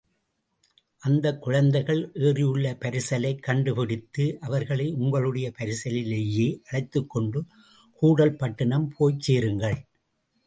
[1.01, 7.41] அந்தக் குழந்தைகள் ஏறியுள்ள பரிசலைக் கண்டுபிடித்து அவர்களை உங்களுடைய பரிசலிலேயே அழைத்துக்கொண்டு
[8.01, 9.79] கூடல் பட்டணம் போய்ச் சேருங்கள்.